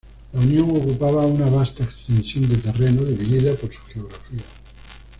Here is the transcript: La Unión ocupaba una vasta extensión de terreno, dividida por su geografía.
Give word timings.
La 0.33 0.39
Unión 0.41 0.67
ocupaba 0.71 1.27
una 1.27 1.47
vasta 1.47 1.83
extensión 1.83 2.49
de 2.49 2.55
terreno, 2.57 3.03
dividida 3.03 3.53
por 3.53 3.71
su 3.71 3.83
geografía. 3.83 4.39